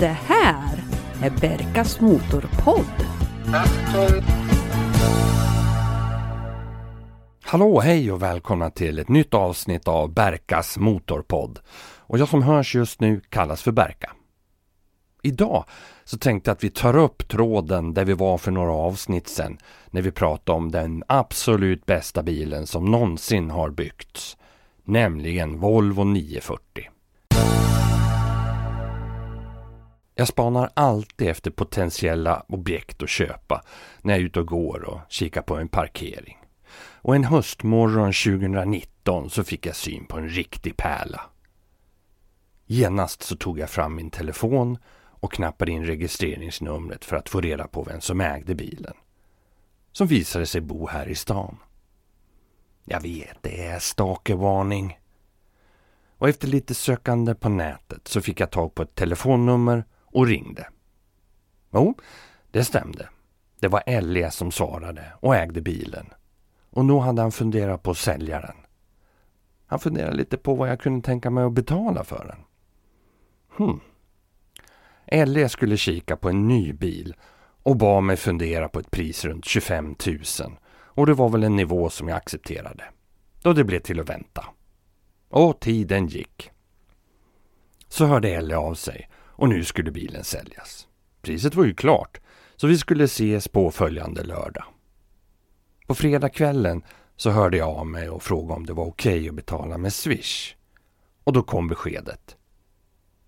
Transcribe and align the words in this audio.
Det 0.00 0.06
här 0.06 0.84
är 1.22 1.30
Berkas 1.30 2.00
Motorpodd. 2.00 3.06
Hallå, 7.42 7.80
hej 7.80 8.12
och 8.12 8.22
välkomna 8.22 8.70
till 8.70 8.98
ett 8.98 9.08
nytt 9.08 9.34
avsnitt 9.34 9.88
av 9.88 10.14
Berkas 10.14 10.78
Motorpodd. 10.78 11.58
Och 11.98 12.18
jag 12.18 12.28
som 12.28 12.42
hörs 12.42 12.74
just 12.74 13.00
nu 13.00 13.20
kallas 13.28 13.62
för 13.62 13.72
Berka. 13.72 14.12
Idag 15.22 15.64
så 16.04 16.18
tänkte 16.18 16.50
jag 16.50 16.54
att 16.54 16.64
vi 16.64 16.70
tar 16.70 16.96
upp 16.96 17.28
tråden 17.28 17.94
där 17.94 18.04
vi 18.04 18.12
var 18.12 18.38
för 18.38 18.50
några 18.50 18.72
avsnitt 18.72 19.28
sedan 19.28 19.58
när 19.90 20.02
vi 20.02 20.10
pratade 20.10 20.56
om 20.56 20.70
den 20.70 21.04
absolut 21.06 21.86
bästa 21.86 22.22
bilen 22.22 22.66
som 22.66 22.84
någonsin 22.84 23.50
har 23.50 23.70
byggts. 23.70 24.36
Nämligen 24.84 25.58
Volvo 25.60 26.04
940. 26.04 26.90
Jag 30.20 30.28
spanar 30.28 30.70
alltid 30.74 31.28
efter 31.28 31.50
potentiella 31.50 32.44
objekt 32.48 33.02
att 33.02 33.08
köpa 33.08 33.62
när 34.02 34.14
jag 34.14 34.20
är 34.20 34.24
ute 34.24 34.40
och 34.40 34.46
går 34.46 34.84
och 34.84 35.00
kikar 35.08 35.42
på 35.42 35.56
en 35.56 35.68
parkering. 35.68 36.38
Och 36.76 37.16
en 37.16 37.24
höstmorgon 37.24 38.12
2019 38.12 39.30
så 39.30 39.44
fick 39.44 39.66
jag 39.66 39.76
syn 39.76 40.06
på 40.06 40.18
en 40.18 40.28
riktig 40.28 40.76
pärla. 40.76 41.20
Genast 42.66 43.22
så 43.22 43.36
tog 43.36 43.58
jag 43.58 43.70
fram 43.70 43.94
min 43.94 44.10
telefon 44.10 44.78
och 44.96 45.32
knappade 45.32 45.72
in 45.72 45.84
registreringsnumret 45.84 47.04
för 47.04 47.16
att 47.16 47.28
få 47.28 47.40
reda 47.40 47.68
på 47.68 47.82
vem 47.82 48.00
som 48.00 48.20
ägde 48.20 48.54
bilen. 48.54 48.94
Som 49.92 50.06
visade 50.06 50.46
sig 50.46 50.60
bo 50.60 50.86
här 50.86 51.08
i 51.08 51.14
stan. 51.14 51.56
Jag 52.84 53.00
vet, 53.00 53.36
det 53.40 53.66
är 53.66 53.78
stalkervarning. 53.78 54.98
Och 56.18 56.28
efter 56.28 56.48
lite 56.48 56.74
sökande 56.74 57.34
på 57.34 57.48
nätet 57.48 58.08
så 58.08 58.20
fick 58.20 58.40
jag 58.40 58.50
tag 58.50 58.74
på 58.74 58.82
ett 58.82 58.94
telefonnummer 58.94 59.84
och 60.12 60.26
ringde. 60.26 60.68
Jo, 61.72 61.94
det 62.50 62.64
stämde. 62.64 63.08
Det 63.60 63.68
var 63.68 63.82
Ellie 63.86 64.30
som 64.30 64.52
svarade 64.52 65.12
och 65.20 65.36
ägde 65.36 65.60
bilen. 65.60 66.06
Och 66.70 66.84
nu 66.84 66.98
hade 66.98 67.22
han 67.22 67.32
funderat 67.32 67.82
på 67.82 67.90
att 67.90 67.98
sälja 67.98 68.40
den. 68.40 68.56
Han 69.66 69.78
funderade 69.78 70.16
lite 70.16 70.36
på 70.36 70.54
vad 70.54 70.68
jag 70.68 70.80
kunde 70.80 71.06
tänka 71.06 71.30
mig 71.30 71.44
att 71.44 71.52
betala 71.52 72.04
för 72.04 72.24
den. 72.24 72.44
Hmm. 73.56 73.80
Ellie 75.06 75.48
skulle 75.48 75.76
kika 75.76 76.16
på 76.16 76.28
en 76.28 76.48
ny 76.48 76.72
bil 76.72 77.14
och 77.62 77.76
bad 77.76 78.02
mig 78.02 78.16
fundera 78.16 78.68
på 78.68 78.78
ett 78.78 78.90
pris 78.90 79.24
runt 79.24 79.44
25 79.44 79.96
000 80.06 80.18
och 80.72 81.06
det 81.06 81.14
var 81.14 81.28
väl 81.28 81.44
en 81.44 81.56
nivå 81.56 81.90
som 81.90 82.08
jag 82.08 82.16
accepterade. 82.16 82.84
Då 83.42 83.52
det 83.52 83.64
blev 83.64 83.80
till 83.80 84.00
att 84.00 84.08
vänta. 84.08 84.44
Och 85.28 85.60
tiden 85.60 86.06
gick. 86.06 86.50
Så 87.88 88.06
hörde 88.06 88.28
Ellie 88.28 88.56
av 88.56 88.74
sig 88.74 89.08
och 89.40 89.48
nu 89.48 89.64
skulle 89.64 89.90
bilen 89.90 90.24
säljas. 90.24 90.88
Priset 91.22 91.54
var 91.54 91.64
ju 91.64 91.74
klart 91.74 92.20
så 92.56 92.66
vi 92.66 92.78
skulle 92.78 93.04
ses 93.04 93.48
på 93.48 93.70
följande 93.70 94.22
lördag. 94.22 94.64
På 95.86 95.94
fredagskvällen 95.94 96.82
så 97.16 97.30
hörde 97.30 97.56
jag 97.56 97.68
av 97.68 97.86
mig 97.86 98.10
och 98.10 98.22
frågade 98.22 98.54
om 98.54 98.66
det 98.66 98.72
var 98.72 98.84
okej 98.84 99.18
okay 99.18 99.28
att 99.28 99.34
betala 99.34 99.78
med 99.78 99.92
Swish. 99.92 100.54
Och 101.24 101.32
då 101.32 101.42
kom 101.42 101.68
beskedet. 101.68 102.36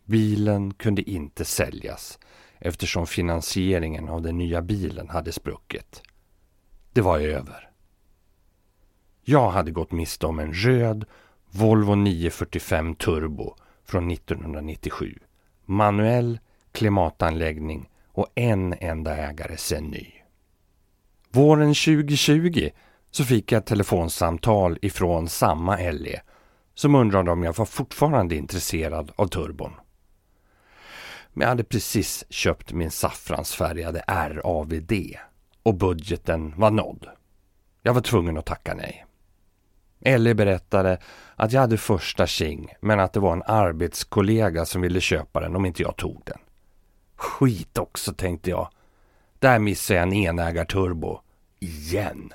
Bilen 0.05 0.75
kunde 0.75 1.11
inte 1.11 1.45
säljas 1.45 2.19
eftersom 2.59 3.07
finansieringen 3.07 4.09
av 4.09 4.23
den 4.23 4.39
nya 4.39 4.63
bilen 4.63 5.09
hade 5.09 5.33
spruckit. 5.33 6.03
Det 6.93 7.01
var 7.01 7.21
över. 7.21 7.71
Jag 9.23 9.51
hade 9.51 9.71
gått 9.71 9.93
miste 9.93 10.27
om 10.27 10.39
en 10.39 10.53
röd 10.53 11.05
Volvo 11.51 11.95
945 11.95 12.95
Turbo 12.95 13.57
från 13.85 14.11
1997. 14.11 15.19
Manuell, 15.65 16.39
klimatanläggning 16.73 17.91
och 18.07 18.27
en 18.35 18.75
enda 18.81 19.17
ägare 19.17 19.57
sen 19.57 19.85
ny. 19.85 20.07
Våren 21.31 21.75
2020 21.75 22.71
så 23.11 23.25
fick 23.25 23.53
jag 23.53 23.59
ett 23.59 23.67
telefonsamtal 23.67 24.79
ifrån 24.83 25.29
samma 25.29 25.77
LE 25.77 26.21
som 26.75 26.95
undrade 26.95 27.31
om 27.31 27.43
jag 27.43 27.57
var 27.57 27.65
fortfarande 27.65 28.37
intresserad 28.37 29.13
av 29.17 29.27
turbon. 29.27 29.73
Men 31.33 31.43
jag 31.43 31.49
hade 31.49 31.65
precis 31.65 32.25
köpt 32.31 32.73
min 32.73 32.91
saffransfärgade 32.91 34.05
RAVD 34.09 34.93
och 35.63 35.75
budgeten 35.75 36.55
var 36.57 36.71
nådd. 36.71 37.07
Jag 37.83 37.95
var 37.95 38.01
tvungen 38.01 38.39
att 38.39 38.47
tacka 38.47 38.75
nej. 38.75 39.07
Ellie 40.05 40.35
berättade 40.35 40.99
att 41.37 41.53
jag 41.53 41.61
hade 41.61 41.79
första 41.79 42.27
tjing 42.27 42.73
men 42.81 43.01
att 43.01 43.13
det 43.13 43.21
var 43.21 43.33
en 43.33 43.43
arbetskollega 43.47 44.65
som 44.65 44.83
ville 44.83 45.01
köpa 45.01 45.41
den 45.41 45.57
om 45.57 45.67
inte 45.67 45.83
jag 45.83 45.97
tog 45.97 46.23
den. 46.25 46.39
Skit 47.17 47.79
också 47.79 48.13
tänkte 48.13 48.51
jag. 48.51 48.69
Där 49.39 49.59
missade 49.59 49.99
jag 49.99 50.09
en 50.09 50.13
enägarturbo. 50.13 51.21
Igen. 51.61 52.33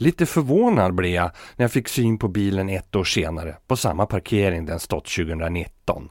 Lite 0.00 0.26
förvånad 0.26 0.94
blev 0.94 1.12
jag 1.12 1.30
när 1.56 1.64
jag 1.64 1.72
fick 1.72 1.88
syn 1.88 2.18
på 2.18 2.28
bilen 2.28 2.68
ett 2.68 2.96
år 2.96 3.04
senare 3.04 3.56
på 3.66 3.76
samma 3.76 4.06
parkering 4.06 4.66
den 4.66 4.80
stått 4.80 5.06
2019. 5.16 6.10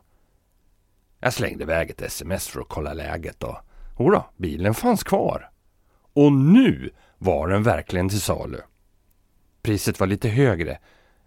Jag 1.20 1.34
slängde 1.34 1.64
iväg 1.64 1.90
ett 1.90 2.02
sms 2.02 2.48
för 2.48 2.62
att 2.62 2.68
kolla 2.70 2.94
läget 2.94 3.44
och 3.44 3.58
jodå, 4.00 4.26
bilen 4.38 4.74
fanns 4.74 5.04
kvar. 5.04 5.50
Och 6.14 6.32
nu 6.32 6.90
var 7.18 7.48
den 7.48 7.64
verkligen 7.64 8.10
till 8.10 8.22
salu. 8.22 8.62
Priset 9.62 10.00
var 10.00 10.08
lite 10.08 10.30
högre 10.30 10.80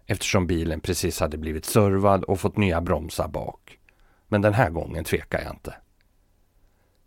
eftersom 0.05 0.47
bilen 0.47 0.79
precis 0.79 1.19
hade 1.19 1.37
blivit 1.37 1.65
servad 1.65 2.23
och 2.23 2.39
fått 2.39 2.57
nya 2.57 2.81
bromsar 2.81 3.27
bak. 3.27 3.79
Men 4.27 4.41
den 4.41 4.53
här 4.53 4.69
gången 4.69 5.03
tvekade 5.03 5.43
jag 5.43 5.53
inte. 5.53 5.75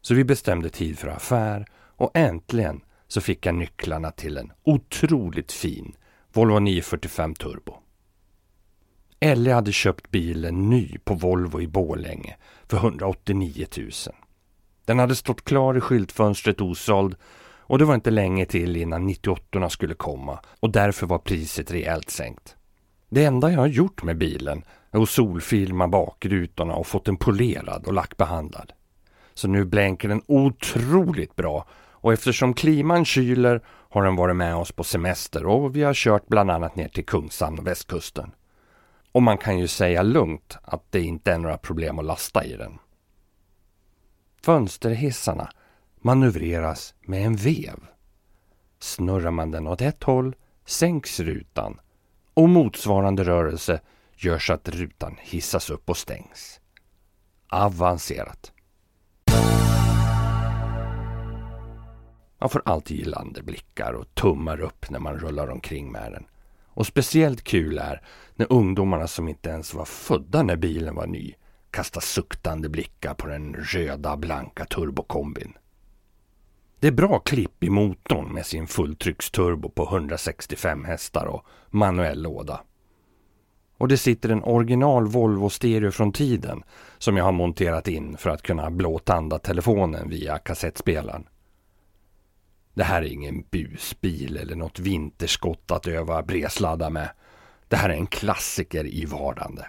Så 0.00 0.14
vi 0.14 0.24
bestämde 0.24 0.70
tid 0.70 0.98
för 0.98 1.08
affär 1.08 1.66
och 1.74 2.10
äntligen 2.14 2.80
så 3.08 3.20
fick 3.20 3.46
jag 3.46 3.54
nycklarna 3.54 4.10
till 4.10 4.38
en 4.38 4.52
otroligt 4.62 5.52
fin 5.52 5.96
Volvo 6.32 6.58
945 6.58 7.34
Turbo. 7.34 7.74
Ellie 9.20 9.52
hade 9.52 9.72
köpt 9.72 10.10
bilen 10.10 10.70
ny 10.70 10.98
på 11.04 11.14
Volvo 11.14 11.60
i 11.60 11.66
Bålänge 11.66 12.36
för 12.66 12.76
189 12.76 13.66
000. 13.76 13.90
Den 14.84 14.98
hade 14.98 15.16
stått 15.16 15.44
klar 15.44 15.76
i 15.76 15.80
skyltfönstret 15.80 16.60
osåld 16.60 17.16
och 17.66 17.78
det 17.78 17.84
var 17.84 17.94
inte 17.94 18.10
länge 18.10 18.46
till 18.46 18.76
innan 18.76 19.06
98 19.06 19.70
skulle 19.70 19.94
komma 19.94 20.40
och 20.60 20.70
därför 20.70 21.06
var 21.06 21.18
priset 21.18 21.70
rejält 21.70 22.10
sänkt. 22.10 22.56
Det 23.08 23.24
enda 23.24 23.50
jag 23.50 23.58
har 23.58 23.66
gjort 23.66 24.02
med 24.02 24.18
bilen 24.18 24.64
är 24.90 25.02
att 25.02 25.08
solfilma 25.08 25.88
bakrutorna 25.88 26.74
och 26.74 26.86
fått 26.86 27.04
den 27.04 27.16
polerad 27.16 27.86
och 27.86 27.92
lackbehandlad. 27.92 28.72
Så 29.34 29.48
nu 29.48 29.64
blänker 29.64 30.08
den 30.08 30.22
otroligt 30.26 31.36
bra 31.36 31.66
och 31.72 32.12
eftersom 32.12 32.54
kliman 32.54 33.04
kyler 33.04 33.60
har 33.66 34.04
den 34.04 34.16
varit 34.16 34.36
med 34.36 34.56
oss 34.56 34.72
på 34.72 34.84
semester 34.84 35.46
och 35.46 35.76
vi 35.76 35.82
har 35.82 35.94
kört 35.94 36.26
bland 36.26 36.50
annat 36.50 36.76
ner 36.76 36.88
till 36.88 37.06
Kungshamn 37.06 37.58
och 37.58 37.66
västkusten. 37.66 38.30
Och 39.12 39.22
man 39.22 39.38
kan 39.38 39.58
ju 39.58 39.68
säga 39.68 40.02
lugnt 40.02 40.58
att 40.62 40.82
det 40.90 41.00
inte 41.00 41.32
är 41.32 41.38
några 41.38 41.58
problem 41.58 41.98
att 41.98 42.04
lasta 42.04 42.44
i 42.44 42.56
den. 42.56 42.78
Fönsterhissarna 44.42 45.50
manövreras 46.04 46.94
med 47.00 47.26
en 47.26 47.36
vev. 47.36 47.80
Snurrar 48.78 49.30
man 49.30 49.50
den 49.50 49.66
åt 49.66 49.80
ett 49.80 50.02
håll 50.02 50.34
sänks 50.66 51.20
rutan 51.20 51.80
och 52.34 52.48
motsvarande 52.48 53.24
rörelse 53.24 53.80
gör 54.16 54.38
så 54.38 54.52
att 54.52 54.68
rutan 54.68 55.16
hissas 55.20 55.70
upp 55.70 55.90
och 55.90 55.96
stängs. 55.96 56.60
Avancerat. 57.48 58.52
Man 62.38 62.50
får 62.50 62.62
alltid 62.64 62.96
gillande 62.96 63.42
blickar 63.42 63.92
och 63.92 64.14
tummar 64.14 64.60
upp 64.60 64.90
när 64.90 64.98
man 64.98 65.18
rullar 65.18 65.48
omkring 65.48 65.92
med 65.92 66.12
den. 66.12 66.26
Och 66.66 66.86
speciellt 66.86 67.44
kul 67.44 67.78
är 67.78 68.02
när 68.34 68.52
ungdomarna 68.52 69.06
som 69.06 69.28
inte 69.28 69.50
ens 69.50 69.74
var 69.74 69.84
födda 69.84 70.42
när 70.42 70.56
bilen 70.56 70.94
var 70.94 71.06
ny 71.06 71.34
kastar 71.70 72.00
suktande 72.00 72.68
blickar 72.68 73.14
på 73.14 73.26
den 73.26 73.54
röda 73.54 74.16
blanka 74.16 74.64
turbokombin. 74.64 75.54
Det 76.80 76.86
är 76.86 76.92
bra 76.92 77.18
klipp 77.18 77.64
i 77.64 77.70
motorn 77.70 78.32
med 78.32 78.46
sin 78.46 78.66
fulltrycksturbo 78.66 79.68
på 79.68 79.84
165 79.84 80.84
hästar 80.84 81.26
och 81.26 81.46
manuell 81.70 82.22
låda. 82.22 82.60
Och 83.78 83.88
det 83.88 83.96
sitter 83.96 84.28
en 84.28 84.44
original 84.44 85.06
Volvo 85.06 85.50
stereo 85.50 85.90
från 85.90 86.12
tiden 86.12 86.62
som 86.98 87.16
jag 87.16 87.24
har 87.24 87.32
monterat 87.32 87.88
in 87.88 88.16
för 88.16 88.30
att 88.30 88.42
kunna 88.42 88.70
blåtanda 88.70 89.38
telefonen 89.38 90.08
via 90.08 90.38
kassettspelaren. 90.38 91.26
Det 92.74 92.84
här 92.84 93.02
är 93.02 93.06
ingen 93.06 93.44
busbil 93.50 94.36
eller 94.36 94.56
något 94.56 94.78
vinterskott 94.78 95.70
att 95.70 95.86
öva 95.86 96.22
bredsladda 96.22 96.90
med. 96.90 97.10
Det 97.68 97.76
här 97.76 97.88
är 97.88 97.94
en 97.94 98.06
klassiker 98.06 98.86
i 98.86 99.04
vardande. 99.04 99.66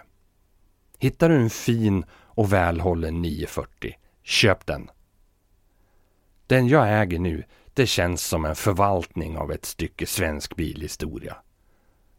Hittar 0.98 1.28
du 1.28 1.34
en 1.34 1.50
fin 1.50 2.04
och 2.10 2.52
välhållen 2.52 3.22
940, 3.22 3.94
köp 4.22 4.66
den. 4.66 4.90
Den 6.46 6.68
jag 6.68 7.02
äger 7.02 7.18
nu, 7.18 7.44
det 7.74 7.86
känns 7.86 8.24
som 8.24 8.44
en 8.44 8.56
förvaltning 8.56 9.36
av 9.36 9.52
ett 9.52 9.64
stycke 9.64 10.06
svensk 10.06 10.56
bilhistoria. 10.56 11.36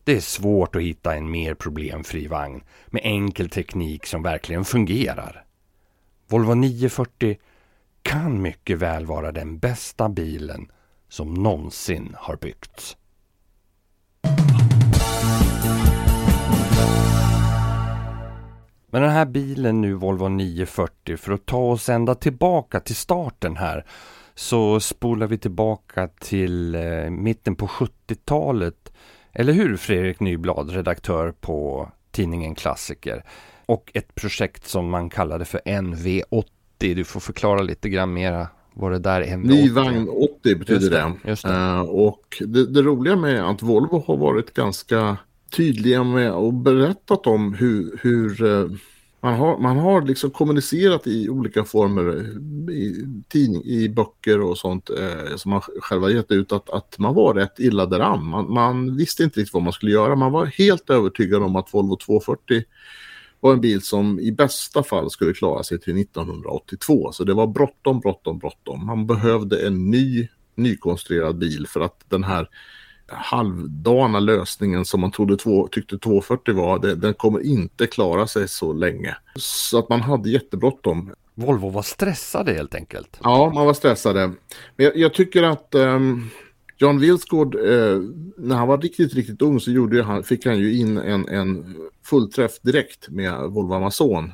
Det 0.03 0.15
är 0.15 0.21
svårt 0.21 0.75
att 0.75 0.81
hitta 0.81 1.15
en 1.15 1.31
mer 1.31 1.53
problemfri 1.53 2.27
vagn 2.27 2.63
med 2.88 3.01
enkel 3.03 3.50
teknik 3.50 4.06
som 4.06 4.24
verkligen 4.24 4.65
fungerar. 4.65 5.45
Volvo 6.27 6.53
940 6.53 7.38
kan 8.01 8.41
mycket 8.41 8.77
väl 8.77 9.06
vara 9.06 9.31
den 9.31 9.59
bästa 9.59 10.09
bilen 10.09 10.71
som 11.09 11.33
någonsin 11.33 12.15
har 12.18 12.35
byggts. 12.35 12.97
Men 18.92 19.01
den 19.01 19.12
här 19.12 19.25
bilen 19.25 19.81
nu, 19.81 19.94
Volvo 19.94 20.28
940, 20.28 21.18
för 21.18 21.31
att 21.31 21.45
ta 21.45 21.57
oss 21.57 21.89
ända 21.89 22.16
tillbaka 22.16 22.80
till 22.80 22.95
starten 22.95 23.57
här 23.57 23.86
så 24.36 24.80
spolar 24.80 25.28
vi 25.28 25.38
tillbaka 25.38 26.07
till 26.07 26.75
eh, 26.75 27.10
mitten 27.10 27.56
på 27.56 27.68
70-talet. 27.68 28.94
Eller 29.34 29.54
hur 29.54 29.78
Fredrik 29.78 30.19
Nyblad, 30.19 30.69
redaktör 30.69 31.31
på 31.31 31.89
tidningen 32.12 32.56
Klassiker? 32.56 33.24
Och 33.66 33.92
ett 33.94 34.16
projekt 34.16 34.68
som 34.68 34.89
man 34.89 35.10
kallade 35.10 35.45
för 35.45 35.62
NV80. 35.66 36.44
Du 36.80 37.04
får 37.04 37.19
förklara 37.19 37.62
lite 37.62 37.89
grann 37.89 38.13
mera 38.13 38.48
vad 38.74 38.92
det 38.92 39.00
där 39.00 39.24
NV80 39.24 39.48
Ny 39.48 39.69
vagn 39.69 40.10
80 40.10 40.56
betyder 40.56 40.89
det. 40.89 41.13
det. 41.24 41.42
det. 41.44 41.50
Uh, 41.50 41.80
och 41.80 42.38
det, 42.39 42.66
det 42.66 42.81
roliga 42.81 43.16
med 43.16 43.50
att 43.50 43.62
Volvo 43.62 44.04
har 44.07 44.18
varit 44.18 44.54
ganska 44.54 45.18
tydliga 45.51 46.03
med 46.03 46.31
och 46.31 46.53
berättat 46.53 47.27
om 47.27 47.53
hur, 47.53 47.99
hur 48.01 48.44
eh, 48.44 48.69
man 49.21 49.33
har, 49.33 49.57
man 49.57 49.77
har 49.77 50.01
liksom 50.01 50.31
kommunicerat 50.31 51.07
i 51.07 51.29
olika 51.29 51.63
former 51.63 52.07
eh, 52.07 52.75
i 52.75 53.05
tidning, 53.27 53.63
i 53.63 53.89
böcker 53.89 54.41
och 54.41 54.57
sånt 54.57 54.89
eh, 54.89 55.35
som 55.35 55.51
man 55.51 55.61
själva 55.61 56.09
gett 56.09 56.31
ut 56.31 56.51
att, 56.51 56.69
att 56.69 56.99
man 56.99 57.13
var 57.13 57.33
rätt 57.33 57.59
illa 57.59 57.85
däran. 57.85 58.25
Man, 58.25 58.53
man 58.53 58.97
visste 58.97 59.23
inte 59.23 59.39
riktigt 59.39 59.53
vad 59.53 59.63
man 59.63 59.73
skulle 59.73 59.91
göra. 59.91 60.15
Man 60.15 60.31
var 60.31 60.45
helt 60.45 60.89
övertygad 60.89 61.44
om 61.44 61.55
att 61.55 61.73
Volvo 61.73 61.97
240 61.97 62.63
var 63.39 63.53
en 63.53 63.61
bil 63.61 63.81
som 63.81 64.19
i 64.19 64.31
bästa 64.31 64.83
fall 64.83 65.11
skulle 65.11 65.33
klara 65.33 65.63
sig 65.63 65.79
till 65.79 66.01
1982. 66.01 67.11
Så 67.11 67.23
det 67.23 67.33
var 67.33 67.47
bråttom, 67.47 68.00
bråttom, 68.00 68.39
bråttom. 68.39 68.85
Man 68.85 69.07
behövde 69.07 69.67
en 69.67 69.89
ny 69.91 70.27
nykonstruerad 70.55 71.38
bil 71.38 71.67
för 71.67 71.81
att 71.81 72.05
den 72.09 72.23
här 72.23 72.50
halvdana 73.07 74.19
lösningen 74.19 74.86
som 74.86 75.01
man 75.01 75.12
trodde 75.12 75.38
två, 75.38 75.68
tyckte 75.68 75.98
240 75.98 76.56
var, 76.56 76.80
det, 76.80 76.95
den 76.95 77.13
kommer 77.13 77.45
inte 77.45 77.88
klara 77.88 78.27
sig 78.27 78.48
så 78.48 78.74
länge. 78.74 79.15
Så 79.36 79.80
att 79.80 79.89
man 79.89 80.01
hade 80.01 80.30
jättebråttom. 80.30 81.12
Volvo 81.36 81.69
var 81.69 81.81
stressade 81.81 82.54
helt 82.54 82.75
enkelt. 82.75 83.19
Ja, 83.24 83.51
man 83.54 83.65
var 83.65 83.74
stressade. 83.74 84.27
Men 84.75 84.86
jag, 84.86 84.98
jag 84.98 85.13
tycker 85.13 85.44
att 85.44 85.75
um, 85.75 86.30
John 86.77 87.00
Wilsgård, 87.00 87.56
eh, 87.56 88.01
när 88.38 88.56
han 88.56 88.68
var 88.68 88.77
riktigt, 88.77 89.13
riktigt 89.13 89.42
ung 89.42 89.60
så 89.60 89.71
gjorde 89.71 90.03
han, 90.03 90.24
fick 90.24 90.45
han 90.45 90.60
ju 90.60 90.77
in 90.77 90.98
en, 90.98 91.27
en 91.27 91.75
fullträff 92.03 92.60
direkt 92.62 93.10
med 93.10 93.42
Volvo 93.42 93.74
Amazon. 93.74 94.31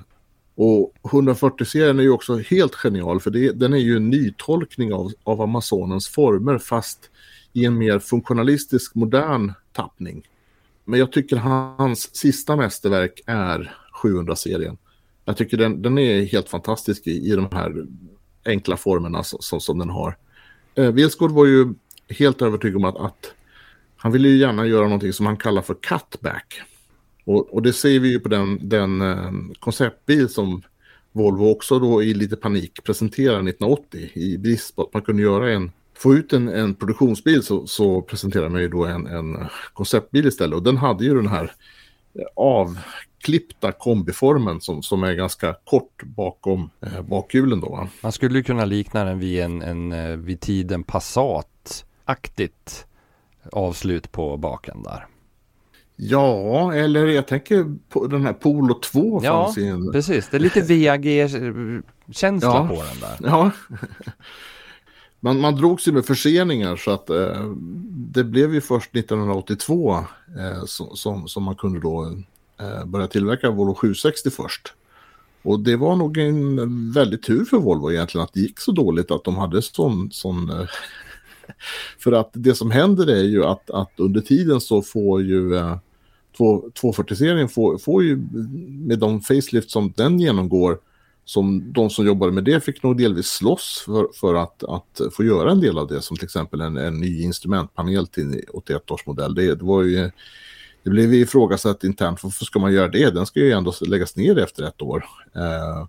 Och 0.55 0.93
140-serien 1.03 1.99
är 1.99 2.03
ju 2.03 2.09
också 2.09 2.37
helt 2.37 2.75
genial 2.75 3.19
för 3.19 3.31
det, 3.31 3.51
den 3.51 3.73
är 3.73 3.77
ju 3.77 3.95
en 3.95 4.09
nytolkning 4.09 4.93
av, 4.93 5.11
av 5.23 5.41
Amazonens 5.41 6.07
former 6.07 6.57
fast 6.57 7.09
i 7.53 7.65
en 7.65 7.77
mer 7.77 7.99
funktionalistisk 7.99 8.95
modern 8.95 9.53
tappning. 9.73 10.27
Men 10.85 10.99
jag 10.99 11.11
tycker 11.11 11.37
hans 11.37 12.15
sista 12.15 12.55
mästerverk 12.55 13.21
är 13.25 13.75
700-serien. 14.03 14.77
Jag 15.25 15.37
tycker 15.37 15.57
den, 15.57 15.81
den 15.81 15.97
är 15.97 16.23
helt 16.23 16.49
fantastisk 16.49 17.07
i, 17.07 17.31
i 17.31 17.35
de 17.35 17.47
här 17.51 17.85
enkla 18.45 18.77
formerna 18.77 19.23
som, 19.23 19.59
som 19.59 19.79
den 19.79 19.89
har. 19.89 20.17
Eh, 20.75 20.91
Vilsgård 20.91 21.31
var 21.31 21.45
ju 21.45 21.73
helt 22.09 22.41
övertygad 22.41 22.77
om 22.77 22.85
att, 22.85 22.97
att, 22.97 23.33
han 23.95 24.11
ville 24.11 24.27
ju 24.29 24.37
gärna 24.37 24.65
göra 24.65 24.83
någonting 24.83 25.13
som 25.13 25.25
han 25.25 25.37
kallar 25.37 25.61
för 25.61 25.73
cutback. 25.73 26.61
Och, 27.25 27.53
och 27.53 27.61
det 27.61 27.73
ser 27.73 27.99
vi 27.99 28.11
ju 28.11 28.19
på 28.19 28.29
den, 28.29 28.69
den 28.69 29.01
eh, 29.01 29.31
konceptbil 29.59 30.29
som 30.29 30.61
Volvo 31.11 31.51
också 31.51 31.79
då 31.79 32.03
i 32.03 32.13
lite 32.13 32.35
panik 32.35 32.83
presenterade 32.83 33.49
1980 33.49 34.09
i 34.13 34.37
brist 34.37 34.75
på 34.75 34.81
att 34.81 34.93
man 34.93 35.01
kunde 35.01 35.23
göra 35.23 35.51
en 35.51 35.71
få 36.03 36.15
ut 36.15 36.33
en, 36.33 36.49
en 36.49 36.75
produktionsbil 36.75 37.43
så, 37.43 37.67
så 37.67 38.01
presenterar 38.01 38.49
man 38.49 38.61
ju 38.61 38.67
då 38.67 38.85
en, 38.85 39.07
en 39.07 39.37
konceptbil 39.73 40.27
istället. 40.27 40.55
Och 40.55 40.63
den 40.63 40.77
hade 40.77 41.05
ju 41.05 41.15
den 41.15 41.27
här 41.27 41.51
avklippta 42.35 43.71
kombiformen 43.71 44.61
som, 44.61 44.83
som 44.83 45.03
är 45.03 45.13
ganska 45.13 45.55
kort 45.65 46.03
bakom 46.03 46.69
eh, 46.81 47.01
bakhjulen 47.01 47.59
då. 47.59 47.87
Man 48.01 48.11
skulle 48.11 48.37
ju 48.37 48.43
kunna 48.43 48.65
likna 48.65 49.03
den 49.03 49.19
vid 49.19 49.41
en, 49.41 49.61
en 49.61 49.91
eh, 49.91 50.17
vid 50.17 50.39
tiden 50.39 50.83
Passat-aktigt 50.83 52.85
avslut 53.51 54.11
på 54.11 54.37
baken 54.37 54.83
där. 54.83 55.07
Ja, 55.95 56.73
eller 56.73 57.07
jag 57.07 57.27
tänker 57.27 57.75
på 57.89 58.07
den 58.07 58.25
här 58.25 58.33
Polo 58.33 58.79
2 58.79 59.21
ja, 59.23 59.45
fanns 59.45 59.57
Ja, 59.57 59.91
precis. 59.91 60.29
Det 60.29 60.37
är 60.37 60.39
lite 60.39 60.61
VAG-känsla 60.61 62.49
ja. 62.49 62.67
på 62.67 62.73
den 62.73 62.99
där. 62.99 63.29
Ja, 63.29 63.51
man, 65.23 65.39
man 65.39 65.55
drog 65.55 65.81
sig 65.81 65.93
med 65.93 66.05
förseningar 66.05 66.75
så 66.75 66.91
att 66.91 67.09
eh, 67.09 67.51
det 67.93 68.23
blev 68.23 68.53
ju 68.53 68.61
först 68.61 68.95
1982 68.95 69.95
eh, 70.37 70.65
som, 70.65 70.95
som, 70.95 71.27
som, 71.27 71.43
man 71.43 71.55
kunde 71.55 71.79
då 71.79 72.17
eh, 72.59 72.85
börja 72.85 73.07
tillverka 73.07 73.51
Volvo 73.51 73.75
760 73.75 74.29
först. 74.29 74.73
Och 75.41 75.59
det 75.59 75.75
var 75.75 75.95
nog 75.95 76.17
en 76.17 76.91
väldigt 76.91 77.23
tur 77.23 77.45
för 77.45 77.57
Volvo 77.57 77.91
egentligen 77.91 78.23
att 78.23 78.33
det 78.33 78.39
gick 78.39 78.59
så 78.59 78.71
dåligt 78.71 79.11
att 79.11 79.23
de 79.23 79.35
hade 79.35 79.61
sån... 79.61 80.11
sån 80.11 80.49
eh, 80.49 80.67
för 81.99 82.11
att 82.11 82.29
det 82.33 82.55
som 82.55 82.71
händer 82.71 83.07
är 83.07 83.23
ju 83.23 83.45
att, 83.45 83.69
att 83.69 83.91
under 83.97 84.21
tiden 84.21 84.61
så 84.61 84.81
får 84.81 85.21
ju 85.21 85.55
eh, 85.55 85.77
240-serien 86.37 87.49
får, 87.49 87.77
får 87.77 88.03
ju 88.03 88.15
med 88.69 88.99
de 88.99 89.21
facelift 89.21 89.71
som 89.71 89.93
den 89.95 90.19
genomgår 90.19 90.79
som 91.25 91.73
de 91.73 91.89
som 91.89 92.05
jobbade 92.05 92.31
med 92.31 92.43
det 92.43 92.63
fick 92.63 92.83
nog 92.83 92.97
delvis 92.97 93.27
slåss 93.27 93.83
för, 93.85 94.07
för 94.13 94.35
att, 94.35 94.63
att 94.63 95.01
få 95.11 95.23
göra 95.23 95.51
en 95.51 95.59
del 95.59 95.77
av 95.77 95.87
det 95.87 96.01
som 96.01 96.17
till 96.17 96.25
exempel 96.25 96.61
en, 96.61 96.77
en 96.77 96.99
ny 96.99 97.21
instrumentpanel 97.21 98.07
till 98.07 98.41
81 98.53 98.91
års 98.91 99.05
modell. 99.05 99.35
Det, 99.35 99.55
det 99.55 99.65
var 99.65 99.81
ju 99.83 100.11
det 100.83 100.89
blev 100.89 101.13
ifrågasatt 101.13 101.83
internt, 101.83 102.23
varför 102.23 102.45
ska 102.45 102.59
man 102.59 102.73
göra 102.73 102.87
det? 102.87 103.09
Den 103.09 103.25
ska 103.25 103.39
ju 103.39 103.51
ändå 103.51 103.73
läggas 103.81 104.15
ner 104.15 104.39
efter 104.39 104.63
ett 104.63 104.81
år. 104.81 105.05
Eh, 105.35 105.87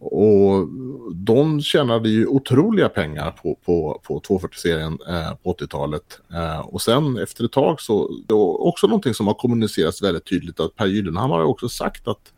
och 0.00 0.68
de 1.14 1.60
tjänade 1.60 2.08
ju 2.08 2.26
otroliga 2.26 2.88
pengar 2.88 3.30
på, 3.30 3.58
på, 3.64 4.00
på 4.02 4.20
240-serien 4.20 4.98
eh, 5.08 5.34
på 5.42 5.52
80-talet. 5.52 6.20
Eh, 6.32 6.60
och 6.60 6.82
sen 6.82 7.18
efter 7.18 7.44
ett 7.44 7.52
tag 7.52 7.80
så, 7.80 8.10
det 8.28 8.34
var 8.34 8.66
också 8.66 8.86
någonting 8.86 9.14
som 9.14 9.26
har 9.26 9.34
kommunicerats 9.34 10.02
väldigt 10.02 10.24
tydligt 10.24 10.60
att 10.60 10.76
Per 10.76 10.86
Gyllenhammar 10.86 11.36
har 11.36 11.44
också 11.44 11.68
sagt 11.68 12.08
att 12.08 12.32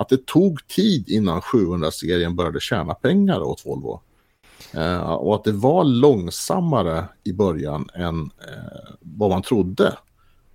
att 0.00 0.08
det 0.08 0.26
tog 0.26 0.66
tid 0.66 1.08
innan 1.08 1.40
700-serien 1.40 2.36
började 2.36 2.60
tjäna 2.60 2.94
pengar 2.94 3.40
åt 3.40 3.66
Volvo. 3.66 4.00
Eh, 4.74 5.00
och 5.00 5.34
att 5.34 5.44
det 5.44 5.52
var 5.52 5.84
långsammare 5.84 7.04
i 7.24 7.32
början 7.32 7.88
än 7.94 8.20
eh, 8.20 8.92
vad 9.00 9.30
man 9.30 9.42
trodde. 9.42 9.96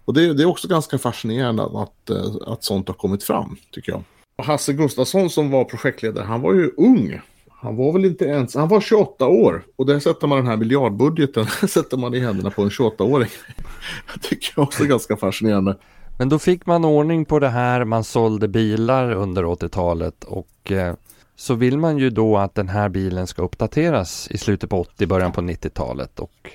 Och 0.06 0.14
det, 0.14 0.34
det, 0.34 0.44
är 0.44 0.48
också 0.48 0.68
ganska 0.68 0.98
fascinerande 0.98 1.64
att, 1.64 1.72
att 1.72 2.10
eh, 2.10 2.58
sånt 2.60 2.88
har 2.88 2.96
kommit 2.96 3.24
fram, 3.24 3.58
tycker 3.72 3.92
jag. 3.92 4.04
Hasse 4.46 4.74
Gustafsson 4.74 5.30
som 5.30 5.52
var 5.52 5.64
projektledare, 5.64 6.26
han 6.26 6.42
var 6.42 6.54
ju 6.54 6.72
ung. 6.78 7.22
Han 7.50 7.76
var 7.76 7.94
väl 7.94 8.06
inte 8.06 8.26
ens, 8.26 8.56
han 8.56 8.68
var 8.68 8.82
28 8.82 9.28
år. 9.28 9.66
Och 9.76 9.86
där 9.86 10.00
sätter 10.00 10.28
man 10.28 10.38
den 10.38 10.48
här 10.48 10.58
miljardbudgeten, 10.58 11.46
sätter 11.68 11.98
man 11.98 12.14
i 12.14 12.20
händerna 12.20 12.50
på 12.50 12.62
en 12.62 12.70
28-åring. 12.70 13.30
Det 14.14 14.20
tycker 14.30 14.54
jag 14.56 14.64
också 14.64 14.84
är 14.84 14.88
ganska 14.88 15.18
fascinerande. 15.18 15.78
Men 16.18 16.30
då 16.30 16.40
fick 16.40 16.66
man 16.66 16.86
ordning 16.86 17.26
på 17.26 17.40
det 17.40 17.50
här, 17.50 17.84
man 17.84 18.04
sålde 18.04 18.48
bilar 18.48 19.12
under 19.12 19.44
80-talet 19.44 20.24
och 20.24 20.72
eh, 20.72 20.96
så 21.36 21.54
vill 21.54 21.78
man 21.78 21.98
ju 21.98 22.10
då 22.10 22.38
att 22.38 22.56
den 22.56 22.70
här 22.70 22.90
bilen 22.90 23.28
ska 23.28 23.42
uppdateras 23.42 24.28
i 24.32 24.38
slutet 24.38 24.70
på 24.70 24.82
80, 24.82 25.08
början 25.08 25.32
på 25.32 25.42
90-talet 25.42 26.20
och 26.20 26.52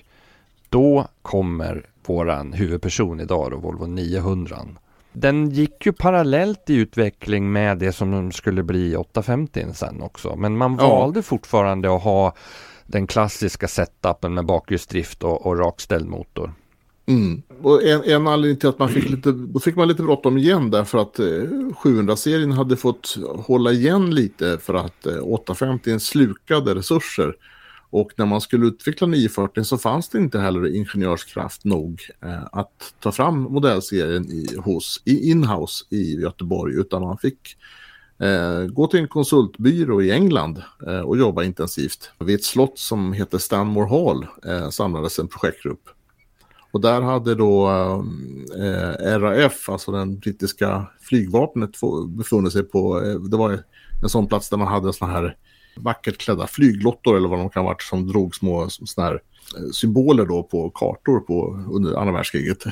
då 0.68 1.08
kommer 1.22 1.86
våran 2.06 2.52
huvudperson 2.52 3.20
idag 3.20 3.50
då, 3.50 3.56
Volvo 3.56 3.86
900. 3.86 4.58
Den 5.12 5.50
gick 5.50 5.86
ju 5.86 5.92
parallellt 5.92 6.70
i 6.70 6.74
utveckling 6.74 7.52
med 7.52 7.78
det 7.78 7.92
som 7.92 8.32
skulle 8.32 8.62
bli 8.62 8.96
850 8.96 9.66
sen 9.74 10.02
också, 10.02 10.36
men 10.36 10.56
man 10.56 10.76
ja. 10.80 10.88
valde 10.88 11.22
fortfarande 11.22 11.96
att 11.96 12.02
ha 12.02 12.34
den 12.86 13.06
klassiska 13.06 13.68
setupen 13.68 14.34
med 14.34 14.46
bakhjulsdrift 14.46 15.22
och, 15.22 15.46
och 15.46 15.58
rakställd 15.58 16.08
motor. 16.08 16.52
Mm. 17.06 17.42
Och 17.62 17.82
en, 17.82 18.02
en 18.04 18.26
anledning 18.26 18.58
till 18.58 18.68
att 18.68 18.78
man 18.78 18.88
fick 18.88 19.10
lite, 19.10 19.32
då 19.32 19.60
fick 19.60 19.76
man 19.76 19.88
lite 19.88 20.02
bråttom 20.02 20.38
igen 20.38 20.70
därför 20.70 20.98
att 20.98 21.18
eh, 21.18 21.24
700-serien 21.82 22.52
hade 22.52 22.76
fått 22.76 23.16
hålla 23.46 23.72
igen 23.72 24.14
lite 24.14 24.58
för 24.58 24.74
att 24.74 25.06
eh, 25.06 25.18
850 25.18 26.00
slukade 26.00 26.74
resurser. 26.74 27.34
Och 27.90 28.12
när 28.16 28.26
man 28.26 28.40
skulle 28.40 28.66
utveckla 28.66 29.06
940 29.06 29.64
så 29.64 29.78
fanns 29.78 30.08
det 30.08 30.18
inte 30.18 30.38
heller 30.38 30.76
ingenjörskraft 30.76 31.64
nog 31.64 32.00
eh, 32.24 32.44
att 32.52 32.94
ta 33.00 33.12
fram 33.12 33.40
modellserien 33.42 34.24
i, 34.24 34.56
hos, 34.56 35.02
i 35.04 35.30
inhouse 35.30 35.84
i 35.90 36.20
Göteborg 36.20 36.74
utan 36.74 37.02
man 37.02 37.18
fick 37.18 37.56
eh, 38.18 38.66
gå 38.66 38.86
till 38.86 39.00
en 39.00 39.08
konsultbyrå 39.08 40.02
i 40.02 40.10
England 40.10 40.62
eh, 40.86 41.00
och 41.00 41.18
jobba 41.18 41.44
intensivt. 41.44 42.10
Vid 42.18 42.34
ett 42.34 42.44
slott 42.44 42.78
som 42.78 43.12
heter 43.12 43.38
Stanmore 43.38 43.88
Hall 43.88 44.26
eh, 44.46 44.70
samlades 44.70 45.18
en 45.18 45.28
projektgrupp 45.28 45.88
och 46.70 46.80
där 46.80 47.00
hade 47.00 47.34
då 47.34 47.68
eh, 48.58 49.18
RAF, 49.18 49.68
alltså 49.68 49.92
den 49.92 50.18
brittiska 50.18 50.86
flygvapnet, 51.00 51.70
befunnit 52.08 52.52
sig 52.52 52.62
på, 52.62 53.02
eh, 53.02 53.14
det 53.14 53.36
var 53.36 53.58
en 54.02 54.08
sån 54.08 54.26
plats 54.26 54.50
där 54.50 54.56
man 54.56 54.68
hade 54.68 54.92
såna 54.92 55.12
här 55.12 55.36
vackert 55.76 56.18
klädda 56.18 56.46
flyglottor 56.46 57.16
eller 57.16 57.28
vad 57.28 57.38
de 57.38 57.50
kan 57.50 57.62
ha 57.62 57.70
varit 57.70 57.82
som 57.82 58.08
drog 58.08 58.34
små 58.34 58.68
såna 58.70 59.06
här 59.06 59.14
eh, 59.14 59.70
symboler 59.72 60.26
då 60.26 60.42
på 60.42 60.70
kartor 60.70 61.20
på, 61.20 61.64
under 61.70 61.94
andra 61.94 62.12
världskriget. 62.12 62.64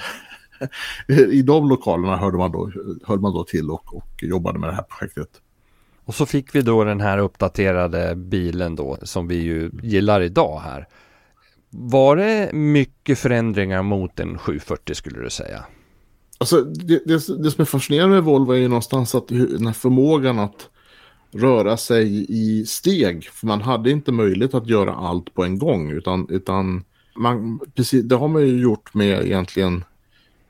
I 1.33 1.43
de 1.43 1.69
lokalerna 1.69 2.17
hörde 2.17 2.38
man 2.38 2.52
då, 2.52 2.71
höll 3.05 3.21
man 3.21 3.33
då 3.33 3.45
till 3.45 3.71
och, 3.71 3.97
och 3.97 4.23
jobbade 4.23 4.59
med 4.59 4.69
det 4.69 4.75
här 4.75 4.83
projektet. 4.99 5.31
Och 6.05 6.14
så 6.14 6.26
fick 6.26 6.55
vi 6.55 6.62
då 6.62 6.85
den 6.85 7.00
här 7.00 7.19
uppdaterade 7.19 8.14
bilen 8.17 8.76
då 8.76 8.99
som 9.02 9.28
vi 9.28 9.37
ju 9.37 9.71
gillar 9.83 10.21
idag 10.21 10.61
här. 10.64 10.88
Var 11.71 12.17
det 12.17 12.51
mycket 12.53 13.19
förändringar 13.19 13.83
mot 13.83 14.21
en 14.21 14.39
740 14.39 14.95
skulle 14.95 15.21
du 15.21 15.31
säga? 15.31 15.65
Alltså 16.39 16.61
det, 16.61 17.03
det, 17.05 17.43
det 17.43 17.51
som 17.51 17.63
är 17.63 17.65
fascinerande 17.65 18.15
med 18.15 18.25
Volvo 18.25 18.53
är 18.53 18.57
ju 18.57 18.69
någonstans 18.69 19.15
att 19.15 19.29
den 19.29 19.67
här 19.67 19.73
förmågan 19.73 20.39
att 20.39 20.69
röra 21.33 21.77
sig 21.77 22.27
i 22.29 22.67
steg. 22.67 23.25
För 23.25 23.47
man 23.47 23.61
hade 23.61 23.91
inte 23.91 24.13
möjlighet 24.13 24.55
att 24.55 24.69
göra 24.69 24.95
allt 24.95 25.35
på 25.35 25.45
en 25.45 25.59
gång. 25.59 25.91
Utan, 25.91 26.27
utan 26.31 26.85
man, 27.17 27.61
precis, 27.75 28.05
det 28.05 28.17
har 28.17 28.29
man 28.29 28.43
ju 28.43 28.61
gjort 28.61 28.95
med 28.95 29.27
egentligen 29.27 29.85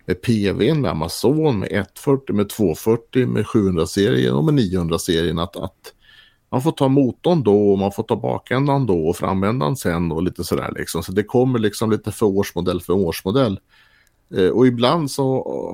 med 0.07 0.23
PVn, 0.23 0.81
med 0.81 0.91
Amazon, 0.91 1.59
med 1.59 1.73
140, 1.73 2.35
med 2.35 2.49
240, 2.49 3.27
med 3.27 3.45
700-serien 3.45 4.35
och 4.35 4.45
med 4.45 4.55
900-serien. 4.55 5.39
Att, 5.39 5.57
att 5.57 5.93
man 6.51 6.63
får 6.63 6.73
ta 6.73 6.89
motorn 6.89 7.43
då 7.43 7.73
och 7.73 7.79
man 7.79 7.93
får 7.93 8.03
ta 8.03 8.17
bakändan 8.17 8.87
då 8.87 9.09
och 9.09 9.17
framändan 9.17 9.77
sen 9.77 10.13
och 10.13 10.23
lite 10.23 10.45
sådär 10.45 10.73
liksom. 10.77 11.03
Så 11.03 11.13
det 11.13 11.23
kommer 11.23 11.59
liksom 11.59 11.91
lite 11.91 12.13
för 12.13 12.27
årsmodell 12.27 12.81
för 12.81 12.93
årsmodell. 12.93 13.61
Eh, 14.35 14.49
och 14.49 14.67
ibland 14.67 15.11
så 15.11 15.25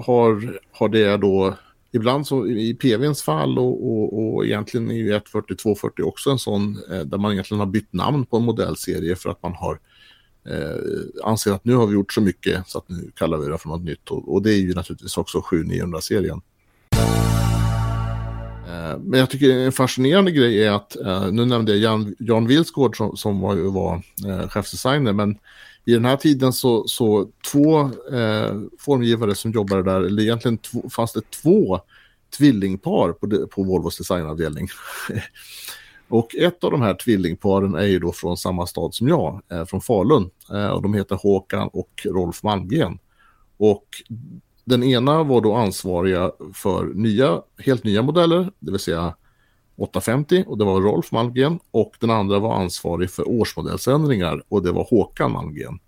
har, 0.07 0.61
har 0.73 0.89
det 0.89 1.17
då, 1.17 1.55
ibland 1.93 2.27
så 2.27 2.47
i 2.47 2.75
PVns 2.75 3.23
fall 3.23 3.59
och, 3.59 3.91
och, 3.91 4.35
och 4.35 4.47
egentligen 4.47 4.91
är 4.91 4.95
ju 4.95 5.11
140, 5.11 5.57
240 5.57 6.03
också 6.03 6.31
en 6.31 6.39
sån 6.39 6.79
eh, 6.91 7.01
där 7.01 7.19
man 7.19 7.33
egentligen 7.33 7.61
har 7.61 7.67
bytt 7.67 7.93
namn 7.93 8.27
på 8.27 8.37
en 8.37 8.45
modellserie 8.45 9.17
för 9.17 9.31
att 9.31 9.43
man 9.43 9.55
har 9.55 9.79
eh, 10.49 11.25
anser 11.25 11.53
att 11.53 11.65
nu 11.65 11.75
har 11.75 11.87
vi 11.87 11.95
gjort 11.95 12.13
så 12.13 12.21
mycket 12.21 12.69
så 12.69 12.79
att 12.79 12.89
nu 12.89 13.11
kallar 13.15 13.39
vi 13.39 13.49
det 13.49 13.59
för 13.59 13.69
något 13.69 13.85
nytt. 13.85 14.11
Och, 14.11 14.35
och 14.35 14.43
det 14.43 14.51
är 14.51 14.59
ju 14.59 14.75
naturligtvis 14.75 15.17
också 15.17 15.39
7900-serien. 15.39 16.41
Men 18.99 19.21
jag 19.21 19.31
tycker 19.31 19.51
en 19.51 19.73
fascinerande 19.73 20.31
grej 20.31 20.65
är 20.65 20.71
att, 20.71 20.97
eh, 20.97 21.31
nu 21.33 21.45
nämnde 21.45 21.73
jag 21.73 21.81
Jan, 21.81 22.15
Jan 22.19 22.47
Wilsgård 22.47 22.97
som, 22.97 23.17
som 23.17 23.41
var, 23.41 23.57
var 23.57 24.03
eh, 24.27 24.49
chefsdesigner, 24.49 25.13
men 25.13 25.39
i 25.85 25.93
den 25.93 26.05
här 26.05 26.17
tiden 26.17 26.53
så, 26.53 26.85
så 26.89 27.29
två 27.53 27.81
eh, 28.13 28.61
formgivare 28.79 29.35
som 29.35 29.51
jobbade 29.51 29.83
där, 29.83 30.01
eller 30.01 30.23
egentligen 30.23 30.59
två, 30.59 30.91
fanns 30.91 31.13
det 31.13 31.31
två 31.43 31.81
tvillingpar 32.39 33.13
på, 33.13 33.27
de, 33.27 33.49
på 33.49 33.63
Volvos 33.63 33.99
designavdelning. 33.99 34.69
Och 36.09 36.35
ett 36.35 36.65
av 36.65 36.71
de 36.71 36.83
här 36.83 36.95
tvillingparen 36.95 37.75
är 37.75 37.87
ju 37.87 37.99
då 37.99 38.13
från 38.13 38.37
samma 38.37 38.67
stad 38.67 38.95
som 38.95 39.09
jag, 39.09 39.43
eh, 39.53 39.65
från 39.65 39.81
Falun. 39.81 40.31
Eh, 40.53 40.69
och 40.69 40.83
de 40.83 40.95
heter 40.95 41.17
Håkan 41.17 41.69
och 41.73 41.91
Rolf 42.05 42.43
Malmgren. 42.43 42.99
Och 43.57 43.87
den 44.65 44.83
ena 44.83 45.23
var 45.23 45.41
då 45.41 45.55
ansvariga 45.55 46.33
för 46.55 46.85
nya, 46.85 47.43
helt 47.59 47.85
nya 47.85 48.03
modeller, 48.03 48.51
det 48.59 48.71
vill 48.71 48.81
säga 48.81 49.15
850 49.77 50.45
och 50.47 50.59
det 50.59 50.65
var 50.65 50.81
Rolf 50.81 51.13
Malmgren. 51.13 51.59
Och 51.71 51.95
den 52.01 52.11
andra 52.11 52.39
var 52.39 52.55
ansvarig 52.55 53.11
för 53.11 53.29
årsmodellsändringar 53.29 54.43
och 54.49 54.63
det 54.63 54.73
var 54.73 54.85
Håkan 54.85 55.33
Malmgren. 55.33 55.79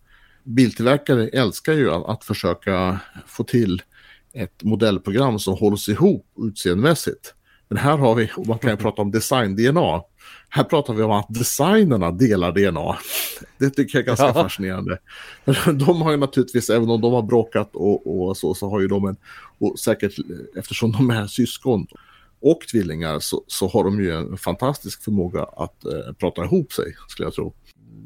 Biltillverkare 0.45 1.29
älskar 1.29 1.73
ju 1.73 1.91
att, 1.91 2.05
att 2.05 2.25
försöka 2.25 3.01
få 3.27 3.45
till 3.45 3.83
ett 4.33 4.63
modellprogram 4.63 5.39
som 5.39 5.55
hålls 5.55 5.89
ihop 5.89 6.27
utseendemässigt. 6.39 7.35
Men 7.69 7.79
här 7.79 7.97
har 7.97 8.15
vi, 8.15 8.31
och 8.37 8.47
man 8.47 8.59
kan 8.59 8.71
ju 8.71 8.77
prata 8.77 9.03
om 9.03 9.11
design-DNA. 9.11 10.03
Här 10.49 10.65
pratar 10.65 10.95
vi 10.95 11.03
om 11.03 11.11
att 11.11 11.27
designerna 11.29 12.11
delar 12.11 12.53
DNA. 12.53 12.99
Det 13.59 13.71
tycker 13.71 13.99
jag 13.99 14.03
är 14.03 14.07
ganska 14.07 14.27
ja. 14.27 14.33
fascinerande. 14.33 14.99
De 15.87 16.03
har 16.03 16.11
ju 16.11 16.17
naturligtvis, 16.17 16.71
även 16.71 16.91
om 16.91 17.01
de 17.01 17.13
har 17.13 17.23
bråkat 17.23 17.71
och, 17.73 18.29
och 18.29 18.37
så, 18.37 18.55
så 18.55 18.71
har 18.71 18.81
ju 18.81 18.89
de 18.89 19.07
en, 19.09 19.17
och 19.59 19.79
säkert 19.79 20.13
eftersom 20.57 20.93
de 20.93 21.11
är 21.11 21.27
syskon 21.27 21.87
och 22.41 22.61
tvillingar 22.61 23.19
så, 23.19 23.43
så 23.47 23.69
har 23.69 23.85
de 23.85 24.01
ju 24.01 24.13
en 24.13 24.37
fantastisk 24.37 25.03
förmåga 25.03 25.43
att 25.43 25.85
eh, 25.85 26.13
prata 26.19 26.45
ihop 26.45 26.73
sig, 26.73 26.85
skulle 27.09 27.27
jag 27.27 27.35
tro. 27.35 27.55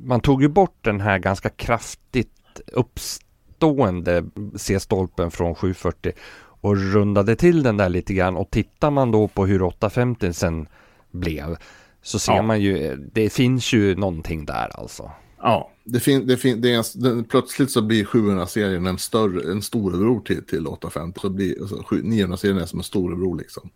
Man 0.05 0.21
tog 0.21 0.43
ju 0.43 0.49
bort 0.49 0.79
den 0.81 1.01
här 1.01 1.19
ganska 1.19 1.49
kraftigt 1.49 2.31
uppstående 2.73 4.25
C-stolpen 4.57 5.31
från 5.31 5.55
740 5.55 6.13
och 6.61 6.77
rundade 6.77 7.37
till 7.37 7.63
den 7.63 7.77
där 7.77 7.89
lite 7.89 8.15
grann 8.15 8.37
och 8.37 8.51
tittar 8.51 8.91
man 8.91 9.11
då 9.11 9.29
på 9.29 9.47
hur 9.47 9.63
850 9.63 10.33
sen 10.33 10.69
blev 11.11 11.57
så 12.03 12.19
ser 12.19 12.33
ja. 12.33 12.43
man 12.43 12.61
ju, 12.61 12.97
det 13.13 13.31
finns 13.31 13.73
ju 13.73 13.97
någonting 13.97 14.47
där 14.47 14.81
alltså. 14.81 15.11
Ja, 15.39 15.73
det 15.85 16.01
fin, 16.01 16.27
det 16.27 16.37
fin, 16.37 16.61
det 16.61 16.75
är 16.75 17.07
en, 17.07 17.25
plötsligt 17.25 17.71
så 17.71 17.83
blir 17.83 18.05
700-serien 18.05 18.87
en, 18.87 18.99
större, 18.99 19.53
en 19.53 19.63
storebror 19.63 20.21
till, 20.21 20.45
till 20.45 20.67
850. 20.67 21.21
Så 21.21 21.31
blir 21.31 21.61
alltså, 21.61 21.77
900-serien 21.77 22.59
är 22.59 22.67
som 22.67 22.79
en 22.79 22.85
storebror 22.85 23.39
liksom. 23.39 23.71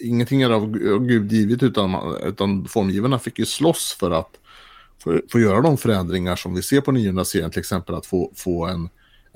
Ingenting 0.00 0.42
är 0.42 0.50
av 0.50 0.70
Gud 1.06 1.32
givet 1.32 1.62
utan, 1.62 2.16
utan 2.24 2.64
formgivarna 2.64 3.18
fick 3.18 3.38
ju 3.38 3.46
slåss 3.46 3.96
för 4.00 4.10
att 4.10 4.30
få 5.32 5.40
göra 5.40 5.60
de 5.60 5.76
förändringar 5.76 6.36
som 6.36 6.54
vi 6.54 6.62
ser 6.62 6.80
på 6.80 6.92
900-serien. 6.92 7.50
Till 7.50 7.60
exempel 7.60 7.94
att 7.94 8.06
få, 8.06 8.32
få 8.34 8.66
en 8.66 8.88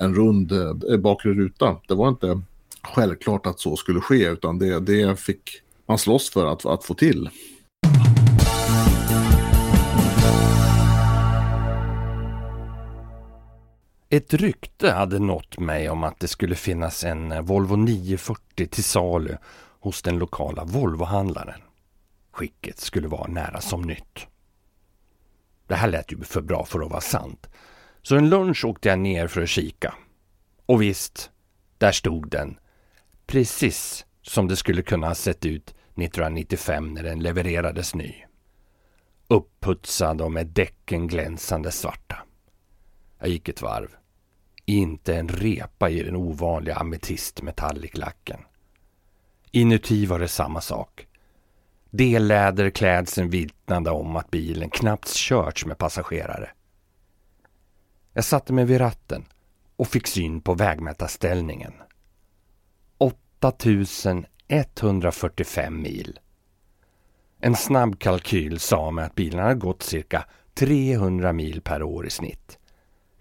en 0.02 0.14
rund 0.14 0.52
eh, 0.52 0.97
bakre 0.97 1.32
ruta. 1.32 1.76
Det 1.88 1.94
var 1.94 2.09
inte 2.09 2.40
självklart 2.82 3.47
att 3.47 3.61
så 3.61 3.76
skulle 3.76 4.00
ske 4.00 4.28
utan 4.28 4.59
det, 4.59 4.80
det 4.80 5.21
fick 5.21 5.62
man 5.87 5.99
slåss 5.99 6.30
för 6.30 6.47
att, 6.47 6.66
att 6.66 6.85
få 6.85 6.94
till. 6.94 7.30
Ett 14.09 14.35
rykte 14.35 14.90
hade 14.90 15.18
nått 15.18 15.59
mig 15.59 15.90
om 15.90 16.04
att 16.04 16.21
det 16.21 16.28
skulle 16.28 16.54
finnas 16.54 17.04
en 17.04 17.32
eh, 17.32 17.42
Volvo 17.42 17.76
940 17.76 18.66
till 18.66 18.85
salu 18.85 19.37
hos 19.80 20.02
den 20.02 20.18
lokala 20.18 20.64
Volvohandlaren. 20.64 21.61
Skicket 22.32 22.80
skulle 22.80 23.09
vara 23.09 23.26
nära 23.26 23.61
som 23.61 23.82
nytt. 23.82 24.26
Det 25.66 25.75
här 25.75 25.88
lät 25.88 26.12
ju 26.12 26.21
för 26.25 26.40
bra 26.40 26.64
för 26.64 26.80
att 26.80 26.90
vara 26.90 27.00
sant. 27.00 27.47
Så 28.02 28.16
en 28.16 28.28
lunch 28.28 28.64
åkte 28.64 28.88
jag 28.88 28.99
ner 28.99 29.26
för 29.26 29.42
att 29.42 29.49
kika. 29.49 29.94
Och 30.66 30.82
visst, 30.82 31.30
där 31.78 31.92
stod 31.92 32.28
den. 32.28 32.59
Precis 33.26 34.06
som 34.23 34.49
det 34.49 34.56
skulle 34.56 34.82
kunna 34.82 35.06
ha 35.06 35.14
sett 35.14 35.47
ut 35.47 35.68
1995 35.71 36.94
när 36.94 37.02
den 37.02 37.21
levererades 37.21 37.94
ny. 37.94 38.14
Upputsad 39.28 40.21
och 40.21 40.32
med 40.32 40.47
däcken 40.47 41.06
glänsande 41.06 41.73
svarta. 41.73 42.18
Jag 43.18 43.28
gick 43.28 43.49
ett 43.49 43.62
varv. 43.62 43.88
Inte 44.64 45.16
en 45.16 45.28
repa 45.28 45.90
i 45.90 46.02
den 46.02 46.16
ovanliga 46.16 46.76
ametistmetalliklacken. 46.76 48.40
Inuti 49.50 50.06
var 50.06 50.18
det 50.18 50.28
samma 50.28 50.61
sak. 50.61 51.06
Delläderklädseln 51.90 53.30
vittnade 53.30 53.90
om 53.90 54.16
att 54.16 54.30
bilen 54.30 54.71
knappt 54.71 55.09
körts 55.09 55.66
med 55.66 55.78
passagerare. 55.78 56.50
Jag 58.12 58.25
satte 58.25 58.52
mig 58.52 58.64
vid 58.64 58.81
ratten 58.81 59.25
och 59.76 59.88
fick 59.88 60.07
syn 60.07 60.40
på 60.40 60.54
vägmätarställningen. 60.54 61.73
8145 62.99 65.83
mil. 65.83 66.19
En 67.40 67.57
snabb 67.57 67.99
kalkyl 67.99 68.61
sa 68.61 68.90
mig 68.90 69.04
att 69.04 69.14
bilarna 69.14 69.42
hade 69.42 69.54
gått 69.54 69.83
cirka 69.83 70.25
300 70.54 71.33
mil 71.33 71.61
per 71.61 71.83
år 71.83 72.07
i 72.07 72.11
snitt. 72.11 72.59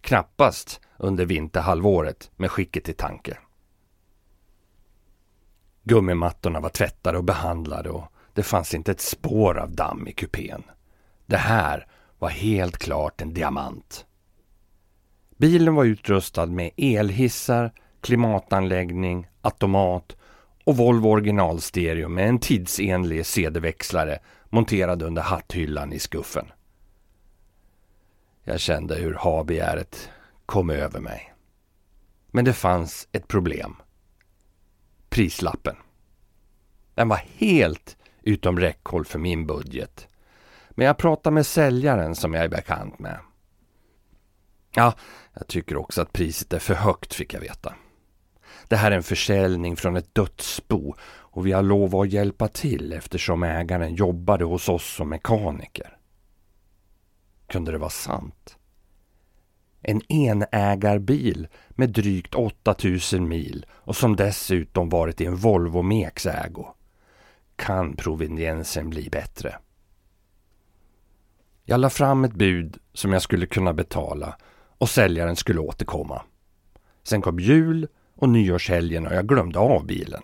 Knappast 0.02 0.82
under 0.98 1.26
vinterhalvåret 1.26 2.32
med 2.36 2.52
skicket 2.52 2.90
i 2.90 2.94
tanke. 2.94 3.38
Gummimattorna 5.84 6.60
var 6.60 6.70
tvättade 6.70 7.18
och 7.18 7.24
behandlade 7.24 7.90
och 7.90 8.08
det 8.34 8.44
fanns 8.44 8.74
inte 8.74 8.92
ett 8.92 9.02
spår 9.02 9.58
av 9.58 9.72
damm 9.72 10.08
i 10.08 10.12
kupén. 10.12 10.64
Det 11.26 11.38
här 11.38 11.88
var 12.20 12.30
helt 12.30 12.78
klart 12.78 13.22
en 13.22 13.34
diamant. 13.34 14.06
Bilen 15.42 15.76
var 15.76 15.86
utrustad 15.86 16.46
med 16.46 16.72
elhissar, 16.78 17.72
klimatanläggning, 18.02 19.28
automat 19.42 20.16
och 20.64 20.78
Volvo 20.78 21.10
originalstereo 21.10 22.10
med 22.10 22.30
en 22.30 22.40
tidsenlig 22.40 23.26
CD-växlare 23.26 24.20
monterad 24.50 25.02
under 25.02 25.22
hatthyllan 25.22 25.94
i 25.94 26.00
skuffen. 26.00 26.46
Jag 28.44 28.60
kände 28.60 28.96
hur 28.96 29.14
habegäret 29.14 30.10
kom 30.46 30.70
över 30.70 31.00
mig. 31.00 31.34
Men 32.32 32.46
det 32.46 32.54
fanns 32.54 33.08
ett 33.12 33.28
problem. 33.28 33.76
Prislappen. 35.10 35.76
Den 36.96 37.08
var 37.08 37.22
helt 37.38 37.98
utom 38.22 38.60
räckhåll 38.60 39.06
för 39.06 39.20
min 39.20 39.48
budget. 39.48 40.08
Men 40.70 40.88
jag 40.88 40.98
pratade 40.98 41.34
med 41.34 41.46
säljaren 41.46 42.16
som 42.16 42.34
jag 42.34 42.44
är 42.44 42.50
bekant 42.50 43.00
med. 43.00 43.18
Ja, 44.76 44.94
jag 45.34 45.48
tycker 45.48 45.78
också 45.78 46.02
att 46.02 46.14
priset 46.14 46.54
är 46.54 46.60
för 46.60 46.74
högt 46.74 47.14
fick 47.14 47.34
jag 47.34 47.42
veta. 47.42 47.76
Det 48.68 48.76
här 48.76 48.92
är 48.92 48.96
en 48.96 49.04
försäljning 49.04 49.76
från 49.76 49.96
ett 49.96 50.16
dödsbo 50.16 50.96
och 51.04 51.48
vi 51.48 51.52
har 51.52 51.64
lovat 51.64 52.08
att 52.08 52.14
hjälpa 52.14 52.48
till 52.48 52.94
eftersom 52.94 53.44
ägaren 53.44 53.96
jobbade 53.96 54.46
hos 54.46 54.70
oss 54.70 54.96
som 54.96 55.10
mekaniker. 55.10 55.98
Kunde 57.48 57.72
det 57.72 57.78
vara 57.78 57.90
sant? 57.90 58.58
En 59.82 60.12
enägarbil 60.12 61.48
med 61.70 61.90
drygt 61.90 62.36
8000 62.36 63.28
mil 63.28 63.66
och 63.72 63.96
som 63.96 64.16
dessutom 64.16 64.90
varit 64.90 65.22
i 65.22 65.26
en 65.26 65.36
Volvo 65.36 65.82
Meks 65.82 66.26
ägo. 66.26 66.66
Kan 67.56 67.96
proveniensen 67.96 68.90
bli 68.90 69.10
bättre? 69.10 69.58
Jag 71.64 71.80
la 71.80 71.90
fram 71.90 72.24
ett 72.24 72.34
bud 72.34 72.78
som 72.94 73.14
jag 73.14 73.22
skulle 73.22 73.46
kunna 73.46 73.74
betala 73.74 74.38
och 74.82 74.90
säljaren 74.90 75.36
skulle 75.36 75.60
återkomma. 75.60 76.22
Sen 77.04 77.22
kom 77.22 77.40
jul 77.40 77.88
och 78.16 78.30
nyårshelgen 78.30 79.08
och 79.08 79.14
jag 79.14 79.28
glömde 79.28 79.60
av 79.60 79.86
bilen. 79.86 80.24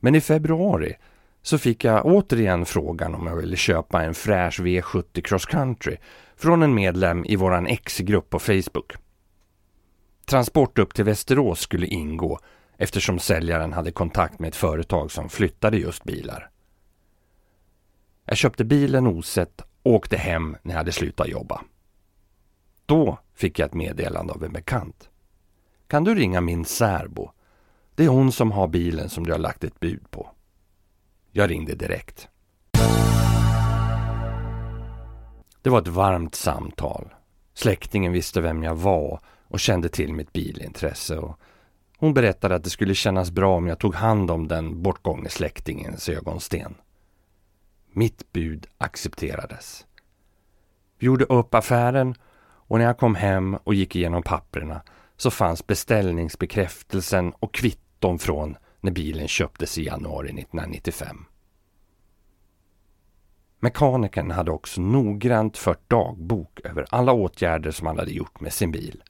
Men 0.00 0.14
i 0.14 0.20
februari 0.20 0.96
så 1.42 1.58
fick 1.58 1.84
jag 1.84 2.06
återigen 2.06 2.66
frågan 2.66 3.14
om 3.14 3.26
jag 3.26 3.36
ville 3.36 3.56
köpa 3.56 4.02
en 4.02 4.14
fräsch 4.14 4.60
V70 4.60 5.20
Cross 5.20 5.46
Country 5.46 5.96
från 6.36 6.62
en 6.62 6.74
medlem 6.74 7.24
i 7.24 7.36
våran 7.36 7.66
X-grupp 7.66 8.30
på 8.30 8.38
Facebook. 8.38 8.92
Transport 10.26 10.78
upp 10.78 10.94
till 10.94 11.04
Västerås 11.04 11.60
skulle 11.60 11.86
ingå 11.86 12.38
eftersom 12.76 13.18
säljaren 13.18 13.72
hade 13.72 13.90
kontakt 13.90 14.38
med 14.38 14.48
ett 14.48 14.56
företag 14.56 15.10
som 15.10 15.28
flyttade 15.28 15.76
just 15.76 16.04
bilar. 16.04 16.50
Jag 18.24 18.36
köpte 18.36 18.64
bilen 18.64 19.06
osett 19.06 19.60
och 19.82 19.92
åkte 19.92 20.16
hem 20.16 20.56
när 20.62 20.72
jag 20.72 20.78
hade 20.78 20.92
slutat 20.92 21.28
jobba. 21.28 21.60
Då 22.86 23.18
fick 23.34 23.58
jag 23.58 23.66
ett 23.66 23.74
meddelande 23.74 24.32
av 24.32 24.44
en 24.44 24.52
bekant. 24.52 25.10
Kan 25.86 26.04
du 26.04 26.14
ringa 26.14 26.40
min 26.40 26.64
särbo? 26.64 27.30
Det 27.94 28.04
är 28.04 28.08
hon 28.08 28.32
som 28.32 28.52
har 28.52 28.68
bilen 28.68 29.08
som 29.08 29.26
du 29.26 29.32
har 29.32 29.38
lagt 29.38 29.64
ett 29.64 29.80
bud 29.80 30.10
på. 30.10 30.30
Jag 31.32 31.50
ringde 31.50 31.74
direkt. 31.74 32.28
Det 35.62 35.70
var 35.70 35.78
ett 35.80 35.88
varmt 35.88 36.34
samtal. 36.34 37.14
Släktingen 37.54 38.12
visste 38.12 38.40
vem 38.40 38.62
jag 38.62 38.74
var 38.74 39.20
och 39.48 39.60
kände 39.60 39.88
till 39.88 40.14
mitt 40.14 40.32
bilintresse. 40.32 41.18
Och 41.18 41.38
hon 41.98 42.14
berättade 42.14 42.54
att 42.54 42.64
det 42.64 42.70
skulle 42.70 42.94
kännas 42.94 43.30
bra 43.30 43.56
om 43.56 43.66
jag 43.66 43.78
tog 43.78 43.94
hand 43.94 44.30
om 44.30 44.48
den 44.48 44.82
bortgångne 44.82 45.28
släktingens 45.28 46.08
ögonsten. 46.08 46.74
Mitt 47.92 48.32
bud 48.32 48.66
accepterades. 48.78 49.86
Vi 50.98 51.06
gjorde 51.06 51.24
upp 51.24 51.54
affären 51.54 52.14
och 52.68 52.78
när 52.78 52.86
jag 52.86 52.98
kom 52.98 53.14
hem 53.14 53.54
och 53.54 53.74
gick 53.74 53.96
igenom 53.96 54.22
papperna 54.22 54.82
så 55.16 55.30
fanns 55.30 55.66
beställningsbekräftelsen 55.66 57.32
och 57.32 57.54
kvitton 57.54 58.18
från 58.18 58.56
när 58.80 58.90
bilen 58.90 59.28
köptes 59.28 59.78
i 59.78 59.84
januari 59.84 60.28
1995. 60.28 61.24
Mekanikern 63.60 64.30
hade 64.30 64.50
också 64.50 64.80
noggrant 64.80 65.58
fört 65.58 65.90
dagbok 65.90 66.60
över 66.64 66.86
alla 66.90 67.12
åtgärder 67.12 67.70
som 67.70 67.86
han 67.86 67.98
hade 67.98 68.10
gjort 68.10 68.40
med 68.40 68.52
sin 68.52 68.72
bil. 68.72 69.02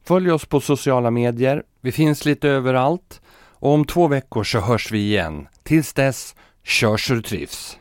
Följ 0.05 0.31
oss 0.31 0.47
på 0.47 0.61
sociala 0.61 1.11
medier. 1.11 1.63
Vi 1.81 1.93
finns 1.93 2.25
lite 2.25 2.49
överallt. 2.49 3.21
Och 3.65 3.71
om 3.73 3.85
två 3.85 4.09
veckor 4.09 4.45
så 4.45 4.61
hörs 4.61 4.93
vi 4.93 4.99
igen. 4.99 5.49
Tills 5.63 5.93
dess, 5.93 6.35
kör 6.63 6.97
så 6.97 7.15
du 7.15 7.23
trivs. 7.23 7.79